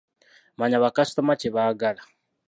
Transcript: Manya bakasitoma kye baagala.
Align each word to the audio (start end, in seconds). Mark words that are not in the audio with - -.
Manya 0.57 0.83
bakasitoma 0.83 1.33
kye 1.39 1.49
baagala. 1.55 2.01